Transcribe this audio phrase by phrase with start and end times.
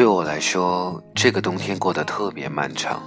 [0.00, 3.02] 对我来说，这个冬天过得特别漫长。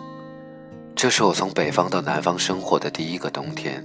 [0.96, 3.84] 这是我从北方到南方生活的第一个冬天。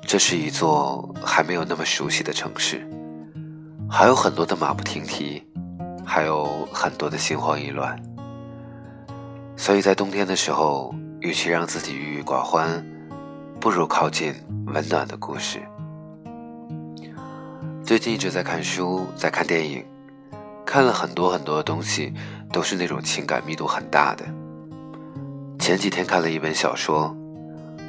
[0.00, 2.88] 这是一座还没有那么熟悉的城市，
[3.86, 5.46] 还有很多的马不停蹄，
[6.02, 8.02] 还有很多的心慌意乱。
[9.54, 12.82] 所以在冬天的时候，与其让自己郁郁寡欢，
[13.60, 14.34] 不如靠近
[14.68, 15.60] 温暖的故事。
[17.84, 19.84] 最近一直在看书，在看电影，
[20.64, 22.12] 看了很多很多的东西，
[22.52, 24.24] 都是那种情感密度很大的。
[25.58, 27.14] 前几天看了一本小说。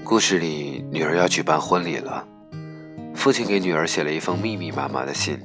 [0.03, 2.25] 故事里，女儿要举办婚礼了，
[3.15, 5.39] 父亲给女儿写了一封密密麻麻的信，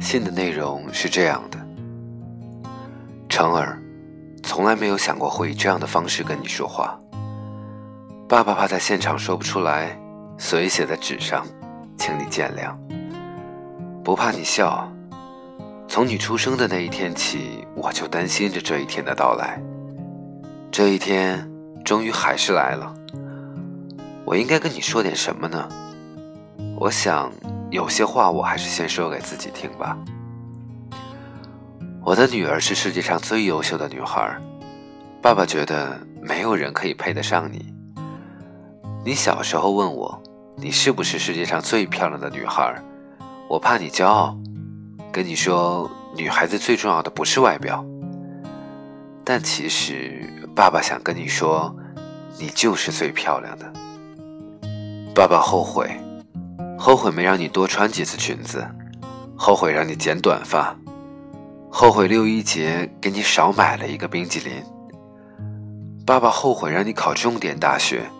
[0.00, 1.58] 信的内容是这样的
[3.28, 3.80] ：“成儿，
[4.42, 6.98] 从来没有想过会以这样的方式跟你说话。
[8.28, 9.96] 爸爸怕在现场说不出来，
[10.36, 11.46] 所以写在纸上，
[11.96, 12.74] 请你见谅。
[14.02, 14.90] 不怕你笑，
[15.92, 19.60] 从你出生的那一天起，我就担心着这一天的到来。
[20.70, 21.46] 这一天，
[21.84, 22.94] 终于还是来了。”
[24.24, 25.68] 我应该跟你说点什么呢？
[26.78, 27.30] 我想
[27.70, 29.98] 有些话我还是先说给自己听吧。
[32.02, 34.34] 我的女儿是世界上最优秀的女孩，
[35.20, 37.70] 爸爸觉得没有人可以配得上你。
[39.04, 40.22] 你小时候问我，
[40.56, 42.82] 你是不是世界上最漂亮的女孩？
[43.46, 44.34] 我怕你骄傲，
[45.12, 47.84] 跟你说，女孩子最重要的不是外表。
[49.22, 51.76] 但其实，爸爸想跟你说，
[52.38, 53.70] 你就是最漂亮的。
[55.14, 55.90] 爸爸后悔，
[56.78, 58.66] 后悔没让你多穿几次裙子，
[59.36, 60.74] 后悔让你剪短发，
[61.70, 64.50] 后悔六一节给你少买了一个冰激凌。
[66.06, 68.10] 爸爸后悔让你考重点大学，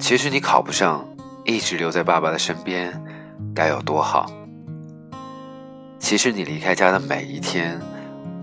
[0.00, 1.06] 其实你考不上，
[1.44, 2.98] 一直留在爸爸的身边，
[3.54, 4.26] 该有多好。
[5.98, 7.80] 其实你离开家的每一天，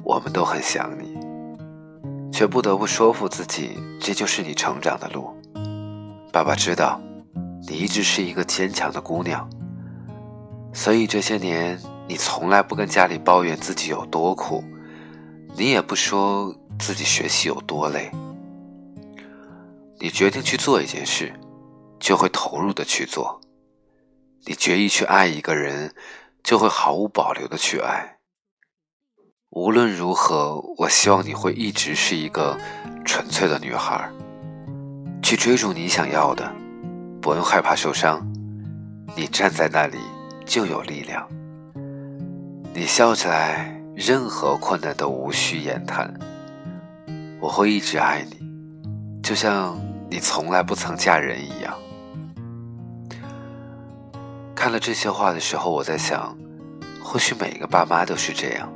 [0.03, 1.17] 我们都很想你，
[2.31, 5.29] 却不得不说服自己，这就是你成长的路。
[6.31, 7.01] 爸爸知道。
[7.67, 9.49] 你一直是一个坚强的姑娘，
[10.71, 14.63] 所以这些年你从来不跟家里抱怨自己有多苦，
[15.55, 18.11] 你也不说自己学习有多累。
[19.99, 21.33] 你决定去做一件事，
[21.99, 23.41] 就会投入的去做；
[24.45, 25.91] 你决意去爱一个人，
[26.45, 28.17] 就会毫无保留的去爱。
[29.49, 32.55] 无论如何，我希望你会一直是一个
[33.03, 34.07] 纯粹的女孩，
[35.23, 36.53] 去追逐你想要的。
[37.19, 38.23] 不用害怕受伤，
[39.17, 39.97] 你站在那里
[40.45, 41.27] 就有力量。
[42.75, 46.13] 你笑起来，任何困难都无需言谈。
[47.41, 48.39] 我会一直爱你，
[49.23, 49.75] 就像
[50.11, 51.75] 你从来不曾嫁人一样。
[54.65, 56.35] 看了这些话的时候，我在想，
[56.99, 58.67] 或许每一个爸妈都是这样，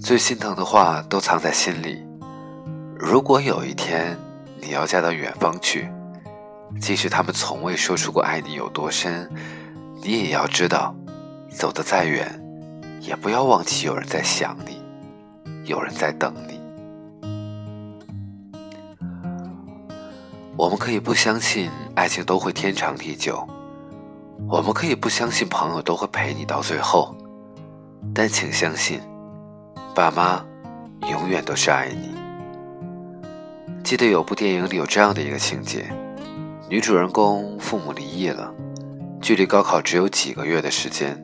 [0.00, 2.02] 最心疼的话都藏在心里。
[2.98, 4.16] 如果有一天
[4.58, 5.90] 你要嫁到远方去，
[6.80, 9.30] 即使他们从未说出过爱你有多深，
[10.02, 10.94] 你也要知道，
[11.50, 12.26] 走得再远，
[13.02, 14.80] 也不要忘记有人在想你，
[15.66, 16.58] 有人在等你。
[20.56, 23.46] 我们可以不相信爱情都会天长地久，
[24.48, 27.14] 我们可以不相信朋友都会陪你到最后，
[28.14, 29.00] 但请相信，
[29.94, 30.44] 爸妈
[31.10, 32.14] 永远都是爱你。
[33.82, 35.86] 记得有部电影里有这样的一个情节。
[36.68, 38.52] 女主人公父母离异了，
[39.20, 41.20] 距离高考只有几个月的时间。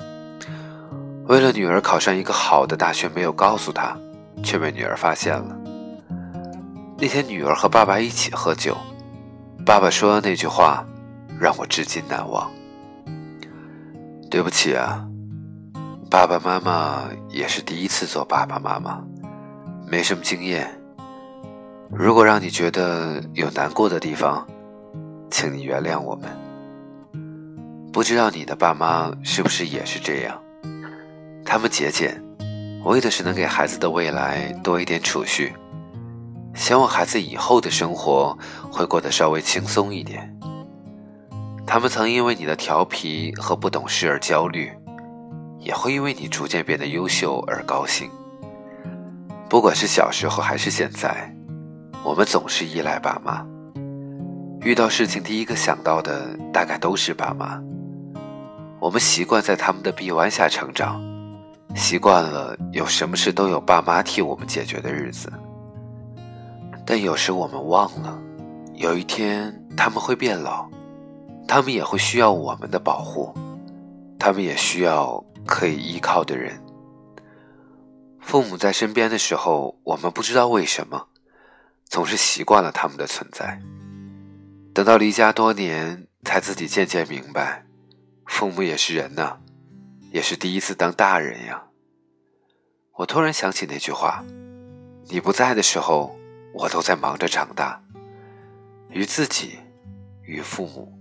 [1.27, 3.97] 为了女儿考上一个好的大学，没有告诉她，
[4.43, 5.57] 却被女儿发现了。
[6.99, 8.77] 那天，女儿和爸爸一起喝酒，
[9.65, 10.85] 爸爸说的那句话
[11.41, 12.51] 让我至今难忘。
[14.31, 15.05] 对不起啊，
[16.09, 19.03] 爸爸妈妈也是第一次做爸爸妈妈，
[19.91, 20.71] 没什么经验。
[21.91, 24.47] 如果让你觉得有难过的地方，
[25.33, 26.31] 请你原谅我们。
[27.93, 30.41] 不知道你的爸妈是不是也是这样？
[31.45, 32.23] 他们节俭，
[32.85, 35.53] 为的是能给孩子的未来多一点储蓄，
[36.55, 38.39] 希望孩子以后的生活
[38.71, 40.33] 会过得稍微轻松一点。
[41.73, 44.73] 他们曾因为你的调皮和不懂事而焦虑，
[45.61, 48.11] 也会因为你逐渐变得优秀而高兴。
[49.49, 51.33] 不管是小时候还是现在，
[52.03, 53.47] 我们总是依赖爸妈。
[54.63, 57.63] 遇到事情，第一个想到的大概都是爸妈。
[58.81, 61.01] 我们习惯在他们的臂弯下成长，
[61.77, 65.33] 习惯了有什么事都有爸妈替我们解决的日子。
[66.85, 68.21] 但有时我们忘了，
[68.75, 70.69] 有一天他们会变老，
[71.51, 73.35] 他们也会需要我们的保护，
[74.21, 76.57] 他们也需要可以依靠的人。
[78.21, 81.09] 父母在身边的时候，我们不知道为什么，
[81.87, 83.61] 总是习惯了他们的存在。
[84.73, 87.67] 等到离家多年，才自己渐渐明白，
[88.27, 89.37] 父母也是人呐，
[90.13, 91.65] 也是第一次当大人呀。
[92.95, 94.25] 我突然想起那句话
[95.11, 96.17] ：“你不在的时候，
[96.55, 97.83] 我都在忙着长大。”
[98.89, 99.59] 与自己，
[100.23, 100.97] 与父母，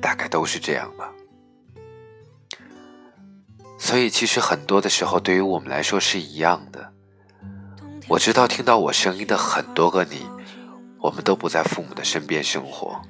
[0.00, 1.12] 大概都是这样吧。
[3.78, 6.92] 所以，其实很多的时候，对于我们来说是一样的。
[8.08, 10.26] 我知道，听到我声音的很多个你，
[10.98, 13.00] 我们都不在父母的身边生活。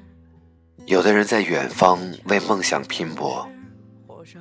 [0.85, 3.47] 有的人在远方为梦想拼搏，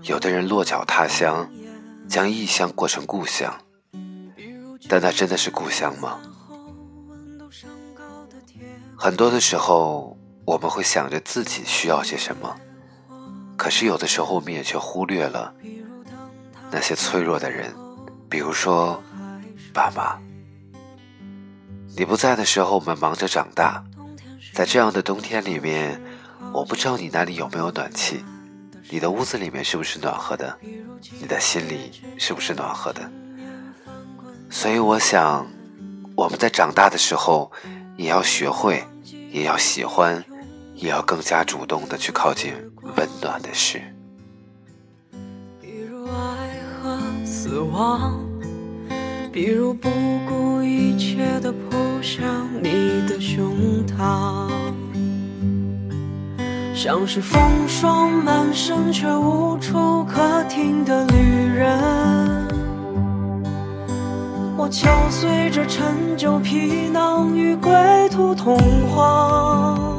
[0.02, 1.50] 有的人落脚他乡，
[2.08, 3.56] 将异乡过成故乡。
[4.88, 6.20] 但那真的是故乡吗？
[8.96, 10.17] 很多的时候，
[10.48, 12.56] 我们会想着自己需要些什么，
[13.54, 15.52] 可是有的时候，我们也却忽略了。
[16.70, 17.70] 那些脆弱的人，
[18.30, 18.98] 比如说
[19.74, 20.18] 爸妈。
[21.94, 23.84] 你不在的时候，我们忙着长大，
[24.54, 26.00] 在这样的冬天里面，
[26.54, 28.24] 我不知道你那里有没有暖气，
[28.88, 30.58] 你的屋子里面是不是暖和的，
[31.20, 33.02] 你的心里是不是暖和的？
[34.48, 35.46] 所以我想，
[36.16, 37.52] 我们在长大的时候，
[37.98, 38.82] 也要学会，
[39.30, 40.24] 也要喜欢，
[40.80, 42.52] 也要更加主动的去靠近
[42.96, 43.82] 温暖的事。
[45.60, 48.16] 比如爱和死亡，
[49.32, 49.90] 比如不
[50.28, 54.48] 顾一切的扑向你的胸膛，
[56.72, 61.76] 像是风霜满身却无处可停的旅人。
[64.56, 67.72] 我敲碎这陈旧皮囊与归
[68.10, 68.56] 途同
[68.94, 69.98] 往，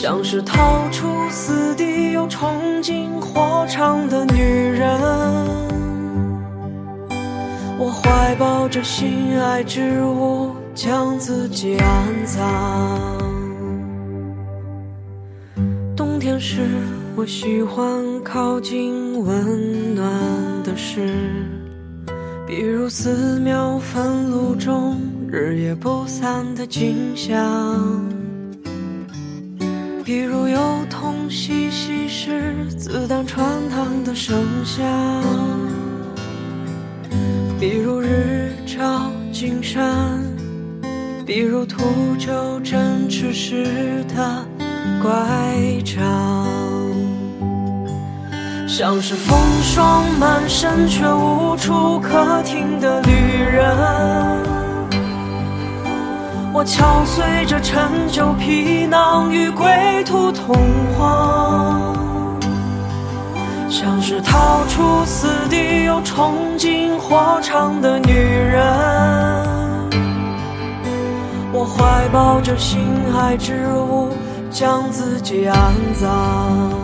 [0.00, 4.88] 像是逃出死地又冲进火场的女人。
[7.76, 13.18] 我怀抱着心爱之物，将自己安葬。
[15.96, 16.60] 冬天时，
[17.16, 20.08] 我喜欢靠近温暖
[20.62, 21.08] 的事，
[22.46, 24.96] 比如寺庙焚炉中
[25.26, 27.36] 日夜不散的景象，
[30.08, 30.58] 比如幼
[30.88, 34.82] 童嬉戏时子弹穿膛的声响。
[37.60, 40.18] 比如日照金山，
[41.26, 41.84] 比如秃
[42.18, 44.46] 鹫振翅时的
[45.02, 45.14] 乖
[45.84, 46.46] 张，
[48.66, 54.47] 像是风霜满身却无处可停的旅人。
[56.58, 60.56] 我敲碎这陈旧皮囊与归途同
[60.98, 61.94] 往。
[63.70, 68.60] 像是逃出死地又冲进火场的女人，
[71.52, 72.80] 我怀抱着心
[73.16, 74.08] 爱之物，
[74.50, 76.77] 将自己安葬。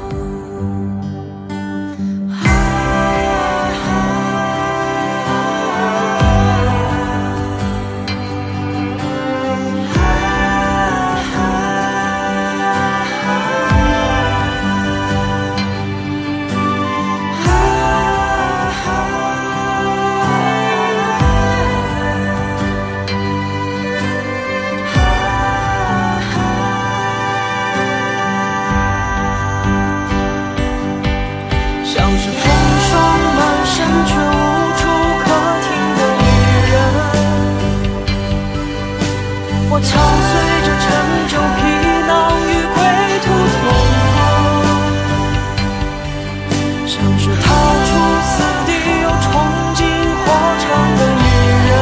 [46.95, 47.43] 像是踏
[47.87, 47.91] 出
[48.23, 48.33] 四
[48.67, 48.71] 地
[49.03, 49.27] 又冲
[49.75, 49.83] 进
[50.23, 50.25] 火
[50.61, 50.65] 场
[50.97, 51.27] 的女
[51.67, 51.73] 人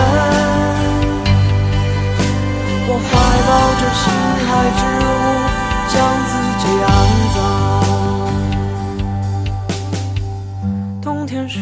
[2.88, 3.10] 我怀
[3.46, 4.02] 抱着心
[4.48, 5.14] 爱之物
[5.92, 5.94] 将
[6.30, 6.90] 自己安
[7.34, 7.36] 葬。
[11.02, 11.60] 冬天时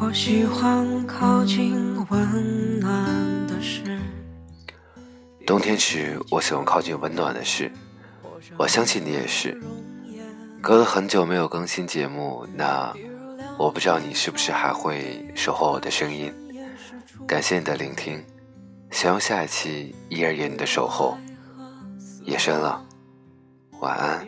[0.00, 2.90] 我喜欢靠近温暖
[3.46, 4.00] 的事。
[5.46, 7.70] 冬天时我喜欢靠近温暖的事。
[8.56, 9.56] 我相信你也是。
[10.62, 12.94] 隔了很久没有更新节目，那
[13.58, 16.32] 我不知道你是不是还会守候我的声音。
[17.26, 18.22] 感谢你的聆听，
[18.90, 21.16] 希望下一期依然有你的守候。
[22.24, 22.84] 夜深了，
[23.80, 24.26] 晚安，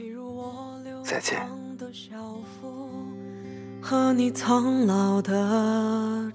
[1.05, 1.47] 再见。
[3.83, 6.33] 和你苍老的。